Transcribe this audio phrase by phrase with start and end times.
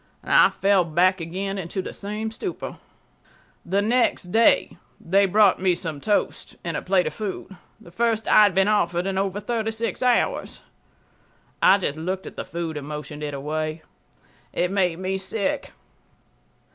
[0.23, 2.79] I fell back again into the same stupor.
[3.63, 8.27] The next day they brought me some toast and a plate of food, the first
[8.27, 10.61] I had been offered in over 36 hours.
[11.61, 13.83] I just looked at the food and motioned it away.
[14.53, 15.71] It made me sick